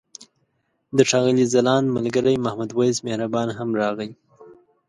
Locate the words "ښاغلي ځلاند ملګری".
1.09-2.33